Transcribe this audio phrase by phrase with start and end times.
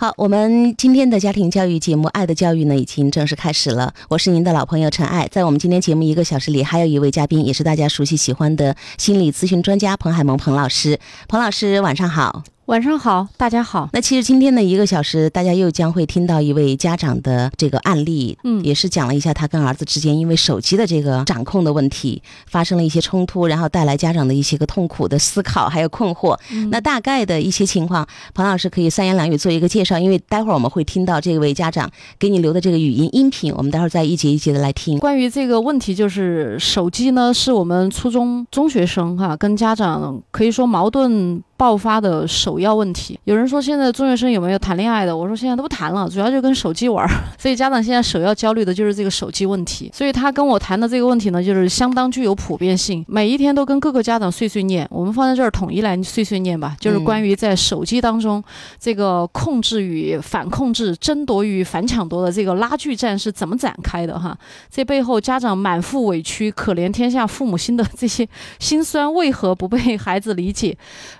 [0.00, 3.92] 好，我们今天的家庭教育节目《爱的教育》呢，已经正式开始了。
[4.08, 10.98] 我是您的老朋友陈爱，在我们今天节目一个小时里，还有一位嘉宾，也是大家熟悉喜欢的心理咨询专家彭海萌彭老师。
[11.28, 12.44] 彭老师，晚上好。
[12.70, 13.88] 晚上好，大家好。
[13.92, 26.38] 那其实今天的一个小时，大家又将会听到一位家长的这个案例，嗯也是讲了一下他跟儿子之间因为手机的这个掌控的问题发生了一些冲突，然后带来家长的一些个痛苦的思考还有困惑。
[26.70, 34.96] 那大概的一些情况，彭老师可以三言两语做一个介绍，因为待会儿我们会听到这位家长给你留的这个语音音频，我们待会儿再一节一节的来听。
[35.00, 43.20] 关于这个问题，就是手机呢，是我们初中中学生哈、跟家长可以说矛盾爆发的首要问题。
[43.24, 45.14] 有人说现在中学生有没有谈恋爱的？
[45.14, 47.06] 我说现在都不谈了，主要就跟手机玩。
[47.36, 49.90] 所以家长现在首要焦虑的就是这个手机问题。
[49.92, 54.88] 所以他跟我谈的这个问题呢，就是相当具有普遍性，每一天都跟各个家长碎碎念。
[54.90, 58.42] 我们放在这儿统一来碎碎念吧，就是关于在手机当中
[58.78, 64.34] 这个控制与反控制、争夺与反抢夺的这个拉锯战是怎么展开的哈？
[64.70, 68.26] 这背后家长满腹委屈、可怜天下父母心的这些
[68.58, 70.74] 心酸，为何不被孩子理解？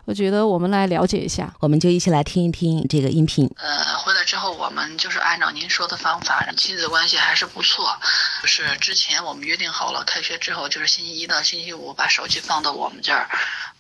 [0.07, 1.53] 我觉得我们来了解一下。
[1.61, 3.51] 我们就一起来听一听这个音频。
[3.57, 7.97] 呃，回来之后我们就是按照您说的方法，亲子关系还是不错。
[8.43, 13.29] 就是之前我们约定好了，开学之后就是星期一到星期五把手机放到我们这儿，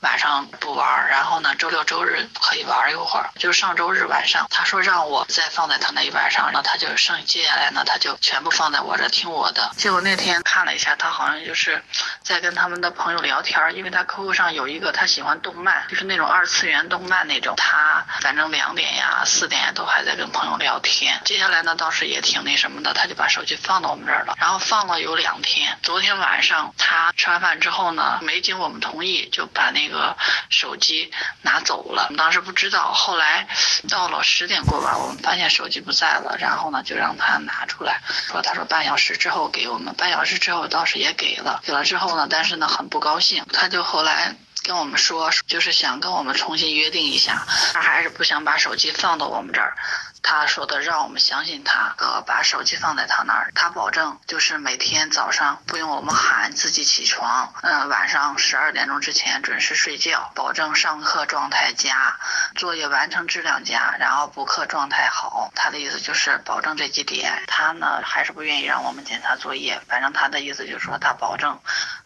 [0.01, 3.31] 晚上不玩儿，然后呢周六周日可以玩一会儿。
[3.39, 9.71] 就是上周日晚上，他说让我再放在他那一晚上，那他就剩接下来呢他就全部放在我这听我的。
[9.77, 11.83] 结果那天看了一下，他好像就是
[12.23, 21.21] 在跟他们的朋友聊天，因为他 QQ 上有一个他喜欢动漫，就是那种二二次元动漫那种，他反正两点呀、四点呀都还在跟朋友聊天。
[21.27, 25.77] 接下来呢倒是也挺那什么的，他就把手机放到我们这儿了，然后放了有两天。
[25.83, 30.17] 昨天晚上他吃完饭之后呢，没经我们同意就把那个
[30.49, 32.05] 手机拿走了。
[32.05, 33.47] 我们当时不知道，后来
[33.91, 44.35] 到了十点过吧，我们发现手机不在了，然后呢就让他拿出来，说他说半小时之后给我们，半小时之后倒是也给了，给了之后呢，但是呢很不高兴，他就后来。
[44.63, 49.75] 跟我们说，就是想跟我们重新约定一下，他还是不想把手机放到我们这儿。
[50.23, 62.19] 他说的让我们相信他，呃，把手机放在他那儿，他保证就是每天早上不用我们喊自己起床，嗯、晚上十二点钟之前准时睡觉，保证上课状态佳，
[62.55, 65.51] 作业完成质量佳，然后补课状态好。
[65.55, 67.43] 他的意思就是保证这几点。
[67.47, 71.59] 他呢还是不愿意让我们检查作业，反正他的意思就是说他保证，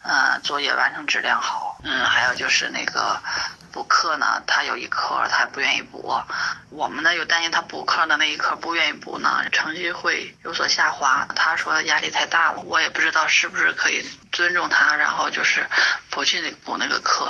[0.03, 1.77] 呃，作业完成质量好。
[1.83, 3.21] 嗯，还有就是那个
[3.75, 6.09] 补课呢，他有一科他不愿意补，
[6.69, 11.27] 我们呢又担心他补课的那一科不愿意补呢，成绩会有所下滑。
[11.35, 15.61] 他说压力太大了，我也不知道是不是可以尊重他，然后就是
[16.09, 17.27] 不去补那个课。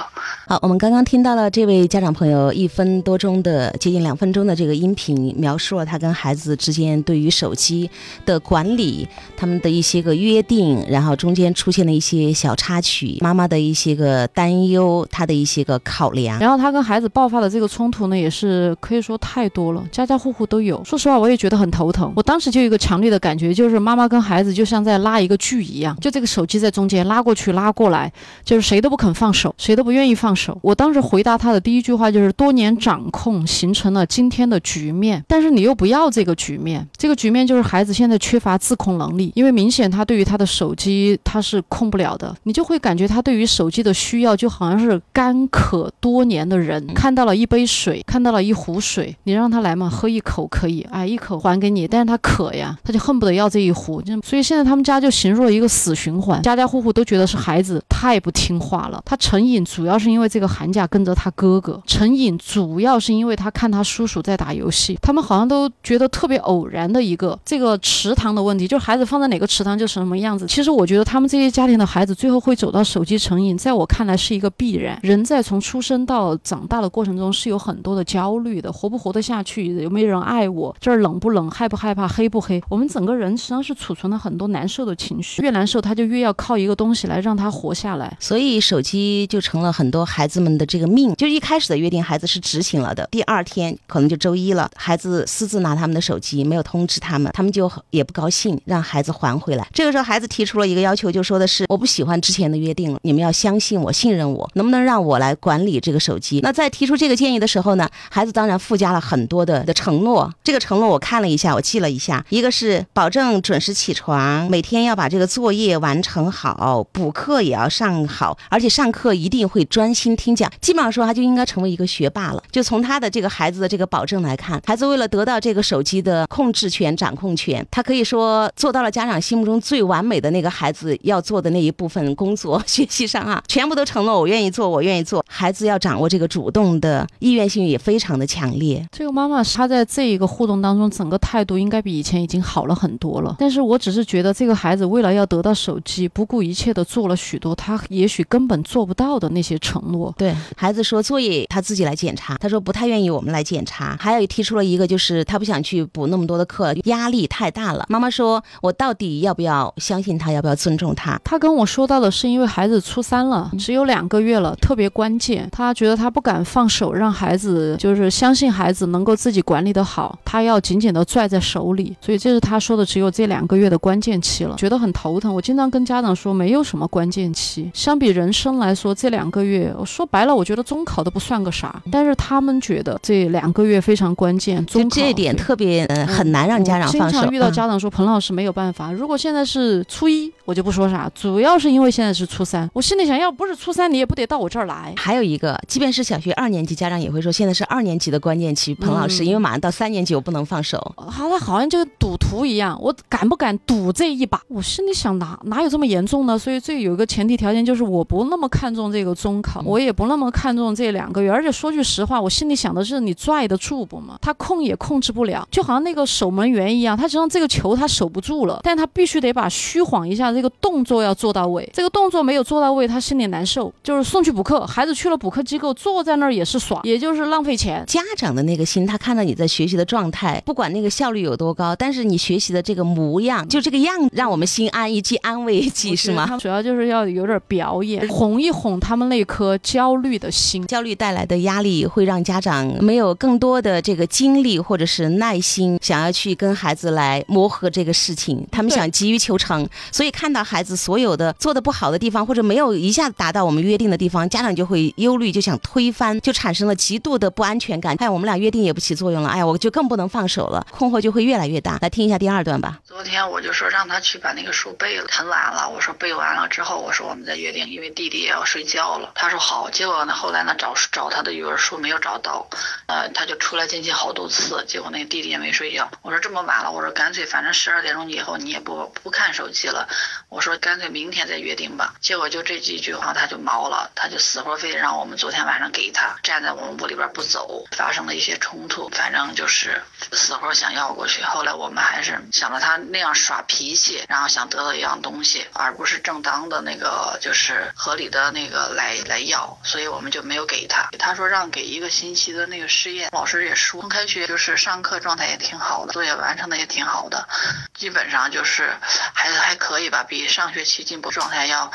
[0.47, 7.89] 好，我们刚刚听到了这位家长朋友一分多钟的接近两分钟的这个音频，描述了他跟孩子之间对于手机
[8.23, 16.34] 的管理，他们的一些个约定，然后中间出现了一些小插曲，妈妈的一些个担忧，他的一些个考量。
[16.40, 20.84] 然后他跟孩子爆发的这个冲突呢，也是可以说太多了，家家户户都有。
[20.84, 22.12] 说实话，我也觉得很头疼。
[22.16, 28.12] 我当时就有一个强烈的感觉，就是妈妈跟孩子就像在拉一个锯一样，就这个手机在中间拉过去拉过来，
[28.44, 30.57] 就是谁都不肯放手，谁都不愿意放手。
[30.62, 70.45] 我当时回答他的第一句话就是：多年掌控形成了今天的局面，但是你又不要这个局面，这个局面就是孩子现在缺乏自控能力，因为明显他对于他的手机他是控不了的，你就会感觉他对于手机的需要就好像是干渴多年的人看到了一杯水，看到了一壶水，你让他来嘛，喝一口可以，哎，一口还给你，但是他渴呀，他就恨不得要这一壶，就所以现在他们家就陷入了一个死循环，家家户户都觉得是孩子太不听话了，他成瘾主要是因为这个寒假跟着他哥哥，成瘾主要是因为他看他叔叔在打游戏，他们好像都觉得特别偶然的一个这个池塘的问题，就是孩子放在哪个池塘就什么样子。
[70.47, 74.99] 其实我觉得他们这些家庭的孩子最后会走到手机成瘾，在我看来是一个必然。
[75.01, 82.61] 人在从出生到长大的过程中是有很多的焦虑的，活不活得下去，有没有人爱我，这儿冷不冷，害不害怕，黑不黑。
[82.69, 88.16] 我们整个人实际上是储存了很多难受的情绪，越难受他就越要靠一个东西来让他活下来。
[88.19, 91.13] 所以手机就成了很多孩子们的这个命。
[91.16, 93.07] 就一开始的约定，孩子是执行了的。
[93.11, 99.67] 第二天可能就周一了，孩子私自拿他们的手机，没有通知他们，他们就也不高兴，让孩子还回来。
[99.73, 106.41] 这个时候，孩子提出了一个要求，就说的是我不喜欢之前的约定了，你们要相信我，信任我，能不能让我来管理这个个手机？
[106.43, 110.31] 那在提出这个建议的时候呢，孩子当然附加了很多的的承诺。
[110.43, 120.13] 这个承诺我看了一下，我记了一下，一个是保证准时起床，每天要把这个作业完成好，补课也要上好，而且上课一定会专心。
[120.15, 122.43] 听讲，基本上说他就应该成为一个学霸了。
[122.51, 135.23] 就从他的这个孩子的这个保证来看，孩子为了得到这个手机的控制权、掌控权，他可以说做到了家长心目中最完美的那个孩子要做的那一部分工作，学习上啊，全部都承诺我愿意做，我愿意做。
[135.27, 138.84] 孩子要掌握这个主动的意愿性也非常的强烈。
[138.91, 143.35] 这个妈妈她在这一个互动当中，整个态度应该比以前已经好了很多了。
[143.37, 150.11] 但是我只是觉得这个孩子为了要得到手机，不顾一切的做了许多他也许根本做不到的那些承诺。
[150.17, 153.96] 对孩子说作业他自己来检查，他说不太愿意我们来检查。
[153.99, 157.85] 还有提出了一个就是他不想去补那么多的课，压力太大了。
[157.90, 161.22] 妈妈说，我到底要不要相信他，要不要尊重他？
[161.23, 165.47] 他跟我说到的是因为孩子初三了，只有两个月了，特别关键。
[165.52, 171.95] 他觉得他不敢放手，让孩子就是相信孩子能够自己管理得好，他要紧紧的拽在手里。
[172.01, 175.33] 所以这是他说的，只有这两个月的关键期了，觉得很头疼。
[175.33, 181.81] 我经常跟家长说，没有什么关键期，相比人生来说，这两个月，我说白了，我觉得中考都不算个啥。
[181.91, 187.11] 但是他们觉得这两个月非常关键，中考这一点特别呃很难让家长放手。
[187.11, 192.69] 经常遇到家长说，彭老师没有办法，如果现在是初一，我就不说啥，主要是因为现在是初三。
[192.73, 194.93] 我心里想要不是初三，你也不得到我这儿来。
[194.95, 200.79] 还有一个，即便是小学二年级，家长也会说，现在是二年级的关键期，彭老师，因为马上到三年级，我不能放手。
[200.97, 204.41] 好，他好像就是赌徒一样，我敢不敢赌这一把？
[204.47, 206.38] 我心里想，哪哪有这么严重呢？
[206.38, 211.32] 所以这有一个前提条件，就是我不那么看重这个中考，我也不那么看重这两个月。
[211.32, 214.17] 而且说句实话，我心里想的是，你拽得住不嘛？
[214.22, 221.70] 他控也控制不了，就好像那个守门员一样，他实际上这个球他守不住了，但他必须得把虚晃一下这个动作要做到位。
[221.73, 223.73] 这个动作没有做到位，他心里难受。
[223.84, 227.84] 就是送去补课，孩子去了补课机构，坐在那儿也是爽，也就是浪费钱。
[227.87, 236.37] 家长的那个心，他看到你在学习的状态，不管那个效率有多高，但是你学习的这个模样，就这个样，让我们心安一剂安慰一既是吗？
[236.40, 240.66] 主要就是要有点表演，哄一哄他们那颗焦虑的心。
[240.67, 248.46] 焦虑带来的压力会让家长没有更多的这个精力或者是耐心，想要去跟孩子来磨合这个事情。
[248.52, 257.95] 他们想急于求成，所以看到孩子所有的做的不好的地方，或者没有一下子达到我们约定的地方，家长就会忧虑，就想推翻，就产生了极度的不安全感。
[258.00, 261.77] 哎，我们俩约定也不起作用了，哎呀，我就更不能放手了，困惑就会越来越大。
[261.81, 262.79] 来听一下第二段吧。
[262.83, 269.12] 昨天我就说让他去把那个书背了，很晚了，我说背完了之后，我说我们再约定，因为弟弟也要睡觉了。
[269.13, 272.47] 他说好，结果呢，后来呢找找他的语文书没有找到，
[272.88, 275.89] 呃，他就出来进去好多次，结果那个弟弟也没睡觉。
[276.01, 279.88] 我说这么晚了，我说干脆反正十二点钟以后你也不不看手机了，
[280.29, 281.93] 我说干脆明天再约定吧。
[282.01, 291.22] 结果就这几句话他就毛了，他就死活非得让我们昨天天晚上给他站在我们屋里边不走，发生了一些冲突，反正就是死活想要过去。
[291.24, 300.89] 后来我们还是想着他那样耍脾气，然后想得到一样东西，而不是正当的那个就是合理的那个来来要，所以我们就没有给他。
[300.98, 307.27] 他说让给一个星期的那个试验，老师也说刚开学就是上课状态也挺好的，作业完成的也挺好的，
[307.74, 308.74] 基本上就是
[309.13, 311.72] 还还可以吧，比上学期进步状态要。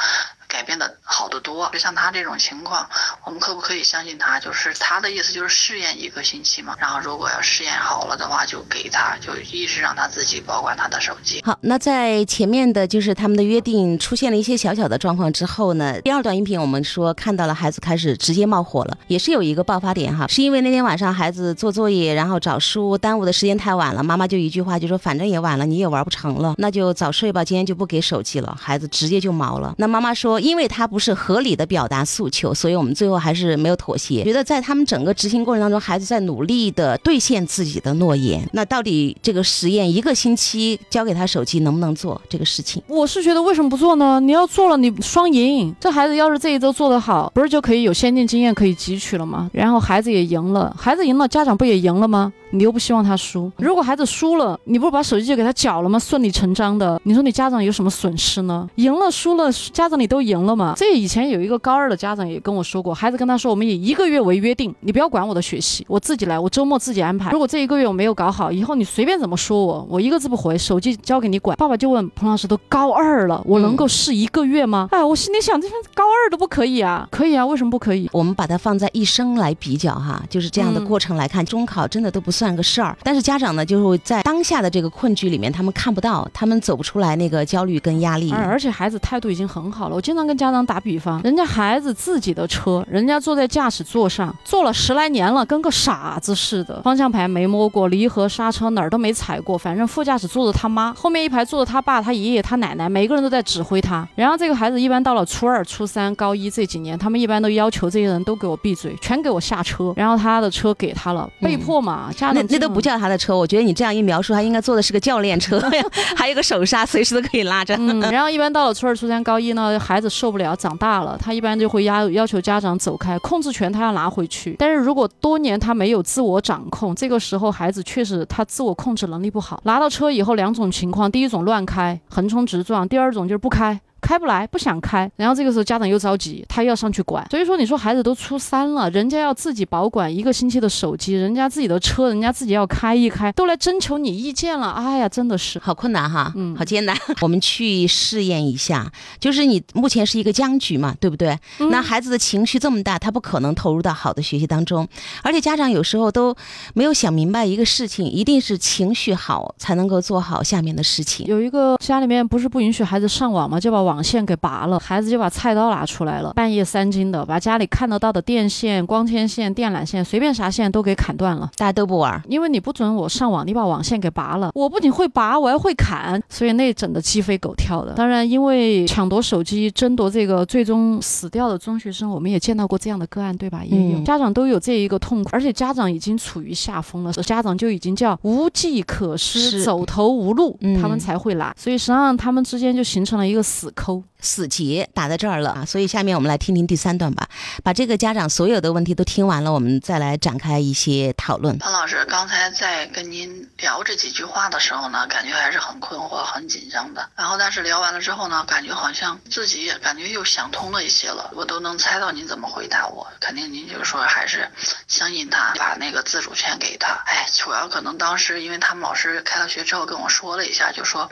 [0.51, 2.85] 改变的好得多，就像他这种情况，
[3.25, 4.41] 我们可不可以相信他？
[4.41, 11.41] 就是他的意思就是试验一个星期嘛，然后如果要试验好了的话，就给他，就一直让他自己保管他的手机。
[11.45, 29.75] 好，那在前面的就是他们的约定出现了一些小小的状况之后呢，第二段音频我们说看到了孩子开始直接冒火了，也是有一个爆发点哈，是因为那天晚上孩子做作业，然后找书耽误的时间太晚了，妈妈就一句话就说反正也晚了，你也玩不成了，那就早睡吧，今天就不给手机了，孩子直接就毛了。
[29.79, 30.40] 那妈妈说。
[30.41, 34.25] 因为他不是合理的表达诉求，所以我们最后还是没有妥协。
[34.25, 38.49] 觉得在他们整个执行过程当中，孩子在努力的兑现自己的诺言。
[38.53, 42.83] 那到底这个实验一个星期交给他手机能不能做这个事情？
[42.87, 44.19] 我是觉得为什么不做呢？
[44.21, 45.75] 你要做了，你双赢。
[45.81, 49.51] 这孩子要是这一周做得好，不是就可以有先进经验可以汲取了吗？
[49.53, 52.33] 然后孩子也赢了，孩子赢了，家长不也赢了吗？
[52.53, 53.51] 你又不希望他输。
[53.59, 55.99] 如果孩子输了，你不是把手机就给他缴了吗？
[55.99, 57.01] 顺理成章的。
[57.05, 58.69] 你说你家长有什么损失呢？
[58.75, 60.75] 赢了输了，家长你都赢了嘛。
[60.77, 67.31] 这以前有一个高二的家长也跟我说过，孩子跟他说，我们以一个月为约定，你不要管我的学习，我自己来，我周末自己安排。
[67.31, 71.57] 如果这一个月我没有搞好，以后你随便怎么说我，我一个字不回，手机交给你管。
[71.57, 74.89] 爸爸就问彭老师，都高二了，我能够试一个月吗？
[74.91, 77.07] 哎，我心里想，这高二都不可以啊？
[77.13, 78.09] 可以啊，为什么不可以？
[78.13, 82.31] 我们把它放在一生来比较哈，就是这样的过程来看，中考真的都不。
[82.31, 88.33] 算个事儿，但是家长呢，就是在当当下的这个困局里面，他们看不到，他们走不出来那个焦虑跟压力。
[88.33, 89.95] 而而且孩子态度已经很好了。
[89.95, 104.07] 我经常跟家长打比方，人家孩子自己的车，人家坐在驾驶座上坐了十来年了，跟个傻子似的，方向盘没摸过，离合刹车哪儿都没踩过，反正副驾驶坐着他妈，后面一排坐着他爸、他爷爷、他奶奶，每个人都在指挥他。
[104.15, 109.93] 然后这个孩子一般到了初二、初三、高一这几年，他们一般都要求这些人都给我闭嘴，全给我下车。
[109.97, 115.85] 然后他的车给他了，被迫嘛，家长那那都不叫他的车，我觉得你这样一描述，他应该坐的是个教练车呀，
[116.17, 117.75] 还有个手刹，随时都可以拉着。
[117.79, 124.57] 嗯， 然后一般到了初二、初三、高一呢，孩子受不了，长大了，他一般就会要要求家长走开，控制权他要拿回去。
[124.59, 129.61] 但是如果多年他没有自我掌控，这个时候孩子确实他自我控制能力不好。
[129.65, 133.81] 拿到车以后，两种情况：第一种乱开，横冲直撞；第二种就是不开。
[134.11, 137.25] 开不来，不想开，然后这个时候家长又着急，他又要上去管。
[137.31, 144.73] 所以说，你说孩子都初三了，人家要自己保管一个星期的手机，人家自己的车，人家自己要开一开，都来征求你意见了。
[144.73, 146.97] 哎呀，真的是好困难哈，嗯，好艰难。
[147.21, 148.91] 我们去试验一下，
[149.21, 151.39] 就是你目前是一个僵局嘛，对不对？
[151.71, 154.89] 那孩子的情绪这么大，他不可能投入到好的学习当中，
[155.23, 156.35] 而且家长有时候都
[156.75, 161.25] 没有想明白一个事情，一定是情绪好才能够做好下面的事情。
[161.29, 163.61] 有一个家里面不是不允许孩子上网吗？
[163.61, 164.00] 就把网。
[164.01, 171.51] 网线给拔了，孩子就把菜刀拿出来了，半夜三更的，把家里看得到的电线、光纤线、电缆线，随便啥线都给砍断了。
[171.57, 174.53] 大家都不玩，因为你不准我上网，你把网线给拔了。
[174.55, 177.93] 我不仅会拔，我还会砍，所以那整的鸡飞狗跳的。
[177.93, 183.63] 当然，因为抢夺手机、争夺这个，最终死掉的中学生，我们也见到过这样的个案，对吧？
[183.63, 191.55] 也有家长都有这一个痛苦，而且家长已经处于下风了，家长就已经叫无计可施、走投无路，他们才会来。
[191.55, 194.05] 所以实际上他们之间就形成了一个死抠。
[194.23, 195.65] 死结打在这儿了啊！
[195.65, 197.29] 所以下面我们来听听第三段吧，
[197.63, 201.57] 把这个家长所有的问题都听完了，我们再来展开一些讨论。
[201.59, 207.09] 潘老师刚才在跟您聊这几句话的时候呢，感觉还是很困惑、很紧张的。
[207.17, 211.31] 然后但是聊完了之后呢，感觉好像自己也感觉又想通了一些了。
[211.35, 214.51] 我都能猜到您怎么回答我，肯定您就是说还是
[214.89, 216.93] 相信他，把那个自主权给他。
[217.07, 221.11] 哎，主要可能当时因为他们老师开了学之后跟我说了一下，就说。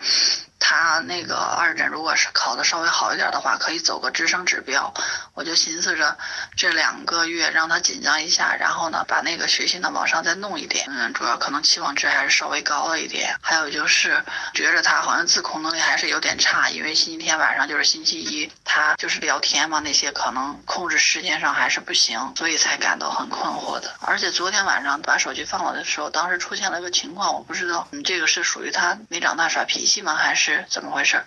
[0.61, 4.93] 他那个二诊如果是考的稍微好好一点的话，可以走个智商指标。
[5.39, 6.19] 我就寻思着
[6.57, 10.85] 这两个月让他紧张一下，然后呢把那个学习呢往上再弄一点。
[10.89, 13.37] 嗯，主要可能期望值还是稍微高了一点。
[13.41, 14.21] 还有就是
[14.53, 23.95] 觉着他好像自控能力还是有点差，因为星期天晚上就是星期一，他就是聊天嘛，那些可能控制时间上还是不行，所以才感到很困惑的。
[24.01, 30.49] 而且昨天晚上把手机放了的时候，当时出现了个情况，我不知道，嗯，这个是属于他没长大耍脾气吗，还是？
[30.49, 31.23] 是怎么回事？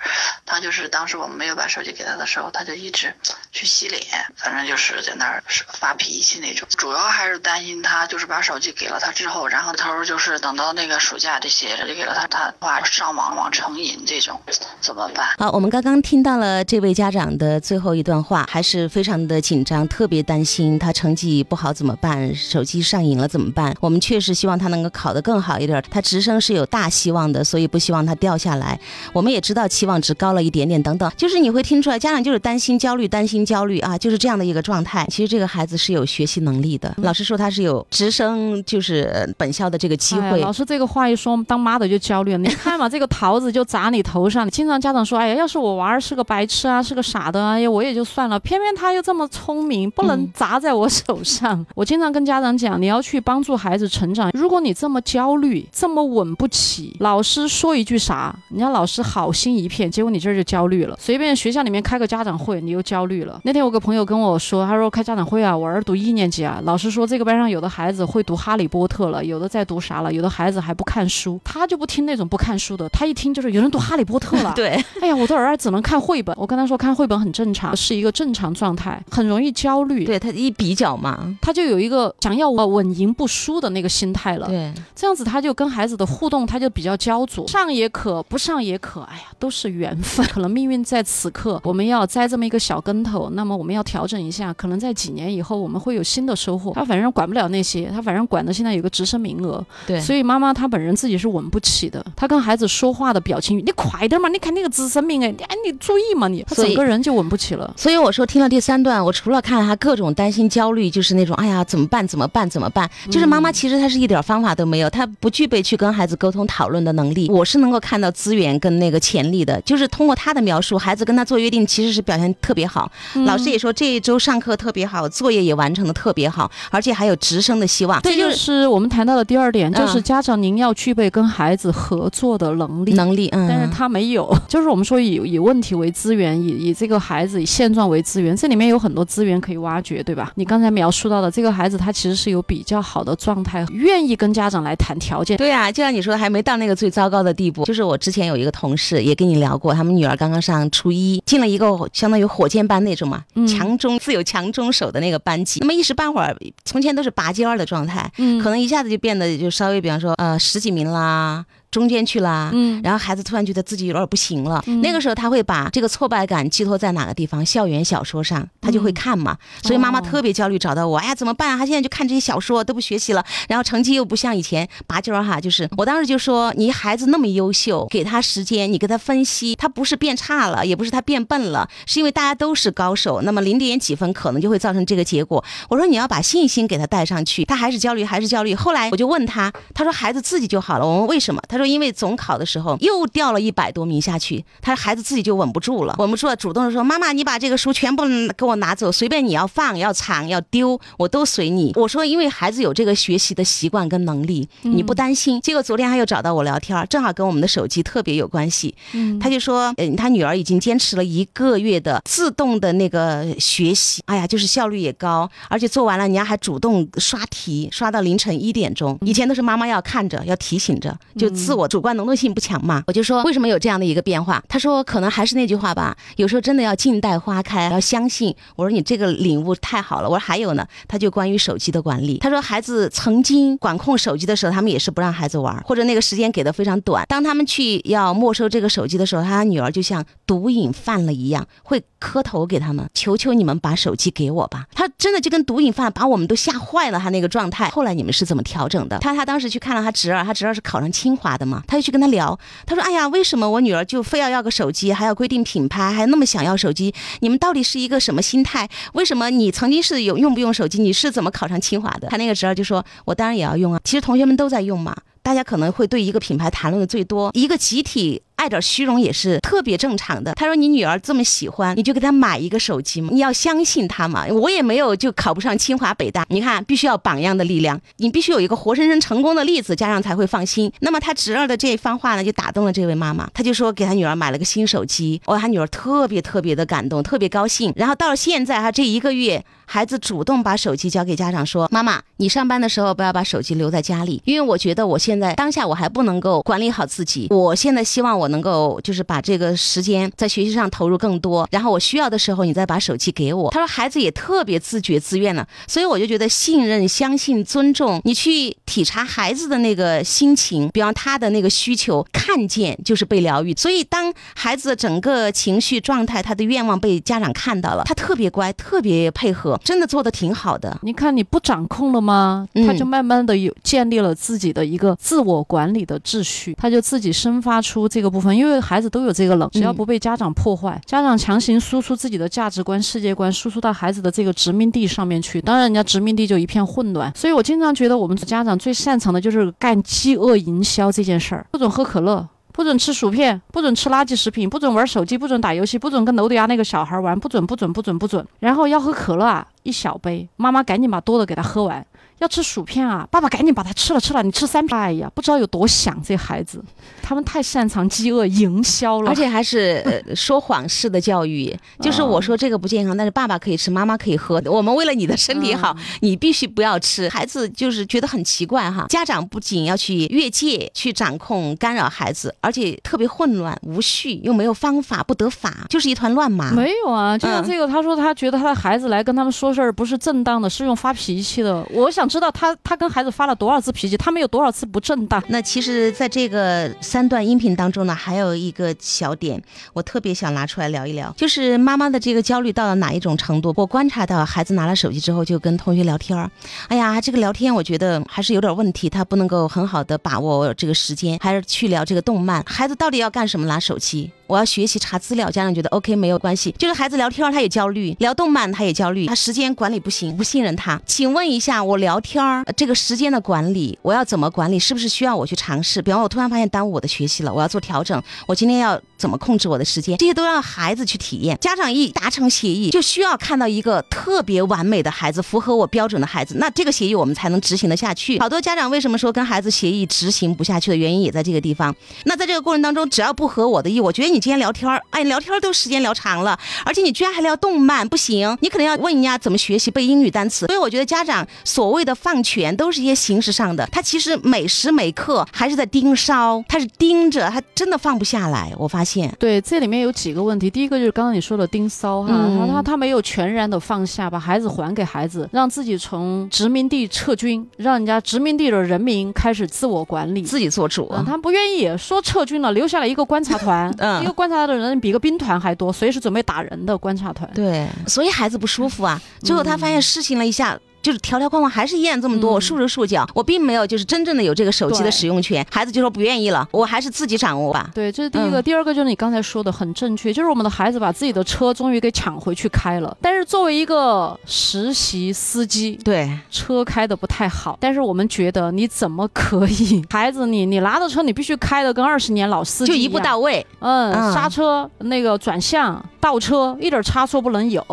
[0.48, 3.14] 他就是当时我们没有把手机给他的时候，他就一直
[3.52, 4.01] 去洗脸，
[4.36, 5.44] 反正就是在那儿
[5.74, 6.68] 发脾气那种。
[6.78, 14.40] 主要还是担心他就是把手机给了他之后，然后他说就是等到那个暑假这些就给了他，他话上网网成瘾这种
[14.80, 15.28] 怎么办？
[15.38, 22.34] 好，我们刚刚听到了这位家长的最后一段话，还是非常的紧张，特别担心他成绩不好怎么办？
[22.36, 23.76] 手机上瘾了怎么办？
[23.80, 28.80] 我们确实希望他能够考得更好一点，他直升是有大希望的，所以不希望他掉下来。
[29.14, 35.06] 我们也知道期望值高了一点点，等等，就是你会听出来，家长就是担心、焦虑、担心、焦虑啊，就是这样的一个状态。
[35.10, 40.40] 其实这个孩子是有学习能力的，老师说他是有直升，就是本校的这个机会。
[40.40, 42.38] 老师这个话一说，当妈的就焦虑了。
[42.38, 44.50] 你 看嘛，这个桃子就砸你头上。
[44.50, 48.40] 经常家长说，哎呀，要是我娃儿是个白痴啊，是个傻的，哎呀，我也就算了。
[48.40, 51.66] 偏偏他又这么聪明，不能砸在我手上。
[51.76, 54.32] 我经常跟家长讲，你要去帮助孩子成长。
[54.34, 59.02] 如果你这么焦虑，这么稳不起，老师说一句啥，人家老师。
[59.02, 60.96] 好心一片，结果你这儿就焦虑了。
[60.98, 63.42] 随便学校里面开个家长会，你又焦虑了。
[63.44, 74.54] 那天我个朋友跟我说，他说开家长会啊，我儿读一年级啊，老师说这个班上有的孩子会读哈利波特了，有的在读啥了，有的孩子还不看书，他就不听那种不看书的，他一听就是有人读哈利波特了。
[74.56, 74.70] 对，
[75.02, 76.36] 哎呀，我的儿子只能看绘本。
[76.38, 80.06] 我跟他说看绘本很正常，是一个正常状态，很容易焦虑。
[80.06, 84.48] 对他一比较嘛，他就有一个想要稳赢不输的那个心态了。
[84.48, 89.72] 对，这样子他就跟孩子的互动他就比较焦灼，上也可，不上也可，哎呀，都是。
[89.72, 96.74] 缘分， 可能命运在此刻，我们要栽这么一个小跟头，那么我们要调整一下，可能在几年以后我们会有新的收获。
[96.74, 102.04] 他反正管不了那些，他反正管的现在有个直升名额，对，所以妈妈她本人自己是稳不起的。
[102.16, 107.72] 她跟孩子说话的表情，你快点嘛，你看那个直升名哎，哎你注意嘛你，整个人就稳不起了。
[107.78, 117.30] 所以我说听了第三段，我除了看他各种担心焦虑，就是那种哎呀怎么办怎么办怎么办，就是妈妈其实她是一点方法都没有，她不具备去跟孩子沟通讨论的能力。
[117.30, 119.62] 我是能够看到资源跟那个潜力的。
[119.62, 122.92] 就是通过他的描述，孩子跟他做约定，其实是表现特别好。
[123.26, 128.02] 老师也说这一周上课特别好，作业也完成的特别好，而且还有直升的希望。
[128.02, 132.94] 这就是我们谈到的第二点，就是家长您要具备跟孩子合作的能力。
[132.94, 134.34] 能力，嗯，但是他没有。
[134.48, 140.32] 就是我们说以以问题为资源，以以这个孩子以现状为资源，这里面有很多资源可以挖掘，对吧？
[140.36, 145.38] 你刚才描述到的这个孩子，他其实是有比较好的状态，愿意跟家长来谈条件。
[145.38, 147.66] 对啊，就像你说的，还没到那个最糟糕的地步。
[147.66, 155.60] 就是我之前有一个同事也跟你聊过，他们女儿刚刚上初一，进了一个相当于火箭班那种嘛，强中自有强中手的那个班级。
[155.60, 161.46] 那么一时半会儿，从前都是拔尖儿的状态，可能一下子就变得就稍微，比方说呃十几名啦。
[161.72, 167.46] 中间去了，嗯，然后孩子突然觉得自己有点不行了，那个时候他会把这个挫败感寄托在哪个地方？
[167.46, 171.58] 校园小说上，他就会看嘛，所以妈妈特别焦虑，找到我，哎呀，怎么办啊？
[171.58, 185.42] 他现在就看这些小说，都不学习了，然后成绩又不像以前拔尖儿哈，就是我当时就说，你孩子那么优秀，给他时间，你给他分析，他不是变差了，也不是他变笨了，是因为大家都是高手，那么零点几分可能就会造成这个结果。
[185.70, 188.54] 我说你要把信心给他带上去，他还是焦虑，还是焦虑。
[188.54, 190.86] 后来我就问他，他说孩子自己就好了。
[190.86, 191.42] 我问为什么？
[191.48, 192.32] 他说因为总考。
[192.42, 198.04] 的时候又掉了一百多名下去，他孩子自己就稳不住了，稳不住了，主动的说：“妈妈，你把这个书全部
[198.36, 208.74] 给我拿走，随便你要放、要藏、要丢，我都随你。”我说：“因为孩子有这个学习的习惯跟能力，你不担心。”结果昨天他又找到我聊天，正好跟我们的手机特别有关系。
[208.94, 218.98] 嗯，他就说：“嗯，他女儿已经坚持了一个月的自动的那个学习，哎呀，就是效率也高，而且做完了，人家还主动刷题，刷到凌晨一点钟。
[219.02, 222.82] 以前都是妈妈要看着，要提醒着，就自自我主观能动性。”不强嘛？
[222.88, 224.42] 我就说为什么有这样的一个变化？
[224.48, 228.34] 他说可能还是那句话吧，有时候真的要静待花开，要相信。
[228.56, 230.08] 我说你这个领悟太好了。
[230.08, 232.20] 我说还有呢，他就关于手机的管理。
[232.20, 237.04] 他说孩子曾经管控手机的时候，他们也是不让孩子玩，或者那个时间给的非常短。
[237.10, 244.68] 当他们去要没收这个手机的时候，他女儿就像毒瘾犯了一样，会磕头给他们，求求你们把手机给我吧。
[244.74, 246.98] 他真的就跟毒瘾犯，把我们都吓坏了。
[246.98, 249.00] 他那个状态，后来你们是怎么调整的？
[249.00, 252.38] 他他当时去看了他侄儿，他侄儿是考上清华嘛，他就去跟他聊。
[252.66, 256.94] 他说：“哎呀，为什么我女儿就非要要个手机，还要规定品牌，还那么想要手机？
[257.20, 258.70] 你们到底是一个什么心态？
[258.94, 260.82] 为什么你曾经是有用不用手机？
[260.82, 270.34] 你是怎么考上清华的？”他那个时候就说：“我当然也要用啊，其实同学们都在用嘛，大家可能会对一个品牌谈论的最多，一个集体。”爱点虚荣也是特别正常的。
[270.34, 273.10] 他说：“你女儿这么喜欢，你就给她买一个手机嘛。
[273.12, 274.26] 你要相信她嘛。
[274.32, 276.26] 我也没有就考不上清华北大。
[276.30, 280.74] 你看，必须要榜样的力量，你必须有一个活生生成功的例子，家长才会放心。
[280.80, 283.30] 那么他侄儿的这一番话呢，就打动了这位妈妈。
[283.32, 285.22] 他就说给他女儿买了个新手机。
[285.28, 287.72] 哇，他女儿特别特别的感动，特别高兴。
[287.76, 297.28] 然后到了现在哈，这一个月，孩子主动把手机交给家长，说：妈妈，你上班的时候不要把手机留在家里，因为我觉得我现在当下我还不能够管理好自己。
[297.30, 299.02] 我现在希望我能够就是。
[299.12, 303.50] 把这个时间在学习上投入更多，然后我需要的时候，你再把手机给我。
[303.50, 313.54] 他说孩子也特别自觉自愿了，所以我就觉得信任、相信、尊重，你去体察孩子的那个心情，比方他的那个需求，看见就是被疗愈。
[313.56, 320.80] 所以当孩子的整个情绪状态、他的愿望被家长看到了，他特别乖，特别配合，真的做的挺好的。
[320.84, 322.48] 你看你不掌控了吗？
[322.66, 329.02] 他就慢慢的有建立了自己的一个自我管理的秩序，他就自己生发出这个部分，因为孩子都。
[329.02, 337.12] 都有这个冷，只要不被家长破坏，家长强行输出自己的价值观、世界观，输出到孩子的这个殖民地上面去，当然人家殖民地就一片混乱。
[337.16, 348.24] 所以我经常觉得，我们家长最擅长的就是干饥饿营销这件事儿，不准喝可乐，不准吃薯片，不准吃垃圾食品，不准玩手机，不准打游戏，不准跟楼底下那个小孩玩，不准不准不准不准。
[348.40, 351.84] 然后要喝可乐啊，一小杯，妈妈赶紧把多的给他喝完。
[352.22, 353.08] 要吃薯片啊！
[353.10, 354.78] 爸爸赶紧把它吃了吃了，你吃三片。
[354.78, 356.64] 哎呀，不知道有多想这孩子，
[357.02, 361.52] 他们太擅长饥饿营销了，而且还是说谎式的教育。
[361.82, 364.40] 就是我说这个不健康，但是爸爸可以吃，妈妈可以喝。
[364.46, 367.10] 我们为了你的身体好，你必须不要吃。
[367.10, 368.86] 孩子就是觉得很奇怪哈。
[368.88, 376.52] 家长不仅要去越界去掌控干扰孩子，而且特别混乱无序，又没有方法，不得法，就是一团乱麻。
[376.52, 381.66] 没有啊，就像这个，他说他觉得他的孩子来跟他们说事儿不是正当的，是用发脾气的。
[381.72, 382.11] 我想。
[382.12, 385.24] 知道他他跟孩子发了多少次脾气，他们有多少次不正当？
[385.30, 393.54] 那其实，在这个三段音频当中呢，还有一个小点，我特别想拿出来聊一聊，就是妈妈的这个焦虑到了哪一种程度？
[393.56, 396.30] 我观察到孩子拿了手机之后，就跟同学聊天儿，
[396.68, 402.44] 哎呀，这个聊天我觉得还是有点问题，他不能够很好的把握这个时间，还是去聊这个动漫。
[402.46, 403.48] 孩子到底要干什么？
[403.48, 404.12] 拿手机？
[404.28, 410.82] 我要学习查资料，家长觉得 OK 没有关系，就是孩子聊天他也焦虑，聊动漫他也焦虑，他时间管理不行，不信任他。
[410.86, 412.01] 请问一下，我聊。
[412.02, 414.60] 天儿，这个时间的管理，我要怎么管理？
[414.60, 415.82] 是不是需要我去尝试？
[415.82, 418.02] 比方我突然发现耽误我的学习了，我要做调整。
[418.28, 419.98] 我今天要怎么控制我的时间？
[419.98, 421.38] 这些都让孩子去体验。
[421.40, 428.20] 家长一达成协议，就需要看到一个特别完美的孩子，符合我标准的孩子，那这个协议我们才能执行得下去。
[428.20, 431.74] 好多家长为什么说跟孩子协议执行不下去的原因也在这个地方。
[432.06, 440.46] 那在这个过程当中，只要不合我的意，我觉得你今天聊天儿，哎，聊天儿都时间聊长了，而且你居然还聊动漫，不行，你可能要问人家怎么学习背英语单词。
[440.48, 448.54] 所以我觉得家长所谓的放权，都是一些形式上的，他其实每时每刻还是在盯梢，他是盯着，他真的放不下来。
[448.58, 450.50] 我发现，对，这里面有几个问题。
[450.50, 460.22] 第一个就是刚刚你说的盯梢哈，嗯他他他没有全然的放下，把孩子还给孩子，让自己从殖民地撤军，让人家殖民地的人民开始自我管理。
[460.22, 460.88] 自己做主。
[460.92, 467.30] 嗯，他不愿意说撤军了，留下了一个观察团，嗯一个观察的人比个兵团还多，随时准备打人的观察团。
[467.34, 469.02] 对，所以孩子不舒服啊。
[469.22, 470.58] 最后他发现事情了一下。
[470.82, 477.70] 就是条条框框还是一样这么多，嗯我束手束脚，我并没有就是真正的有这个手机的使用权，孩子就说不愿意了，我还是自己掌握吧。
[477.74, 478.40] 对，这是第一个。
[478.40, 489.86] 嗯第二个就是你刚才说的很正确，就是我们的孩子把自己的车终于给抢回去开了，但是作为一个实习司机，对，车开的不太好，但是我们觉得你怎么可以？
[489.92, 493.46] 孩子你，你拿着车你必须开的跟二十年老司机就一步到位。
[493.60, 497.64] 嗯，嗯刹车那个转向、倒车，一点差错不能有。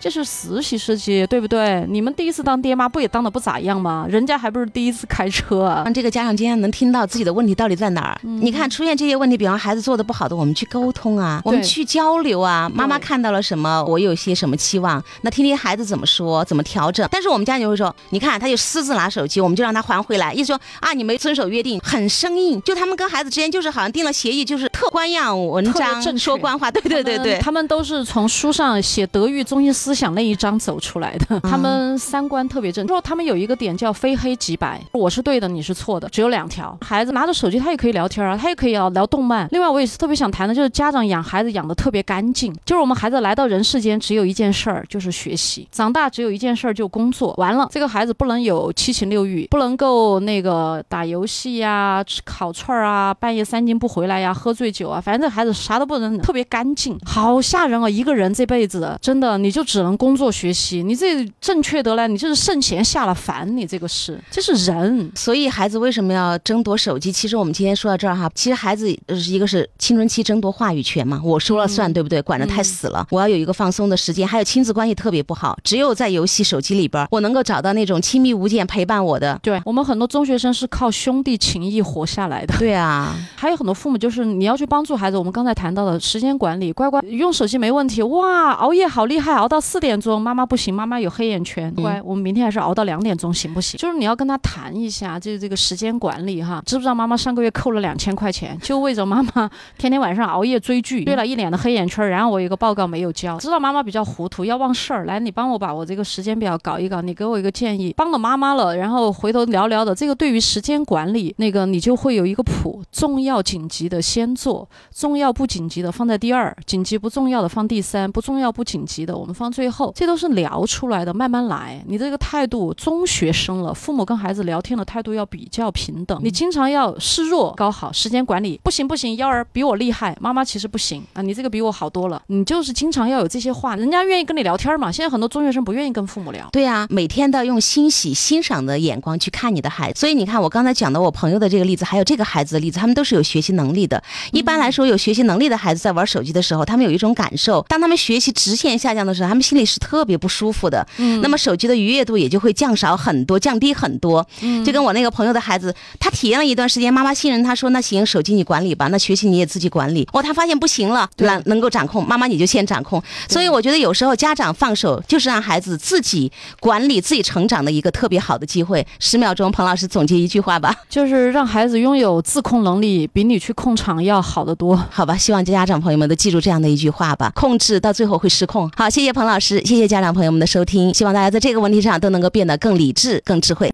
[0.00, 1.84] 这是实习司机，对不对？
[1.86, 4.06] 你们第一次当爹妈不也当的不咋样吗？
[4.08, 5.82] 人家还不是第一次开车啊？
[5.84, 8.18] 让这个家长今天能听到自己的问题到底在哪儿。
[8.24, 12.70] 嗯你看出现这些问题，比方孩子做的不好的，我们去沟通啊，我们去交流啊。
[12.72, 17.06] 妈妈看到了什么，我有些什么期望，那听听孩子怎么说，怎么调整。
[17.12, 22.58] 但是我们家长就会说，你看他就私自拿手机，我们就让他还回来，意思说啊你没遵守约定，很生硬。
[22.62, 27.38] 就他们跟孩子之间就是好像定了协议，就是特官样文章正说官话，对对对对。
[27.38, 32.86] 他们都是从书上写德育中心思想那一章走出来的，他们三观特别正。
[32.86, 36.76] 说他们有一个点叫非黑即白，我是对的，你是错的，只有两条。
[36.80, 39.46] 孩子拿着手机，他也可以聊天啊，他也可以聊聊动漫。
[39.52, 47.32] 另外，我也是特别想谈的，就是家长养孩子养的特别干净，就是我们孩子来到人世间只有一件事儿，就是学习；长大只有一件事儿，就工作。
[47.36, 57.88] 完了，这个孩子不能有七情六欲，不能够那个打游戏呀、吃烤串儿啊、半夜三更不回来呀、喝醉酒啊，反正这孩子啥都不能，特别干净，好吓人啊！
[57.88, 65.10] 一个人这辈子真的你就只能工作学习，你这正确得来，你就是圣贤下了凡，你这个是这是人。
[65.14, 67.10] 所以孩子为什么要争夺手机？
[67.12, 72.20] 其实我们今天说到这儿哈，其实孩子呃一个是青春期争夺话语权嘛，我说了算，嗯对不对？
[72.22, 79.38] 管得太死了，我要有一个放松的时间，还有亲子关系特别不好，只有在游戏、手机里边儿，我能够找到那种亲密无间陪伴我的。
[79.42, 82.56] 对我们很多中学生是靠兄弟情谊活下来的。
[82.58, 93.78] 对啊， 还有很多父母就是你要去帮助孩子，我们刚才谈到的时间管理，乖乖用手机没问题，哇，熬夜好厉害，熬到四点钟，妈妈不行，妈妈有黑眼圈，乖，我们明天还是熬到两点钟，行不行？
[93.78, 121.82] 就是你要跟他谈一下，就是这个时间管理哈，知不知道妈妈上个月扣了两千块钱，就为着妈妈天天晚上熬夜追剧，追了一脸的黑眼圈，然后我有一个报告没有交，知道妈妈比较糊涂，要忘事儿，来，你帮我把我这个时间表搞一搞，你给我一个建议，帮了妈妈了，然后回头聊聊的，这个对于时间管理，那个你就会有一个谱，重要紧急的先做，重要不紧急的放在第二，紧急不重要的放第三，不重要不紧急的我们放最后，这都是聊出来的，慢慢来。
[121.86, 134.90] 你这个态度，中学生了，父母跟孩子聊天的态度要比较平等，你经常要示弱搞好，时间管理不行不行，幺儿比我厉害，妈妈其实不行啊，你这个比我好多了，你就是经常要有这些话，人家愿意跟你聊天嘛。
[134.90, 136.48] 现在很多中学生不愿意跟父母聊。
[136.52, 140.00] 对啊，每天都要用欣喜、欣赏的眼光去看你的孩子。
[140.00, 144.02] 所以你看，我刚才讲的我朋友的这个例子，还有这个孩子的例子，他们都是有学习能力的。
[144.32, 150.86] 一般来说，有学习能力的孩子在玩手机的时候，他们有一种感受，当他们学习直线下降的时候，他们心里是特别不舒服的。
[150.98, 154.24] 嗯那么手机的愉悦度也就会降少很多，降低很多。
[154.42, 160.06] 嗯就跟我那个朋友的孩子，他体验了一段时间，妈妈信任他说，那行，手机你管理吧，那学习你也自己管理。
[160.12, 163.02] 哦，他发现不行了，对能能够掌控，妈妈你就先掌控。
[163.28, 168.86] 所以我觉得有时候家长放手，就是让孩子自己管理、自己成长的一个特别好的机会。
[169.00, 174.76] 十秒钟，彭老师总结一句话吧，就是让孩子拥有自控能力，比你去控场要好得多。
[174.90, 175.16] 好吧？
[175.16, 178.70] 希望家长朋友们都记住这样的一句话吧，控制到最后会失控。
[178.76, 183.68] 好，谢谢彭老师，谢谢家长朋友们的收听，希望大家在这个问题上都能够变得更理智、更智慧。